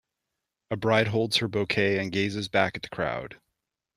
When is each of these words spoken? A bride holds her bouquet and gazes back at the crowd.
A 0.71 0.75
bride 0.75 1.09
holds 1.09 1.37
her 1.37 1.47
bouquet 1.47 1.99
and 1.99 2.11
gazes 2.11 2.47
back 2.47 2.75
at 2.75 2.81
the 2.81 2.89
crowd. 2.89 3.39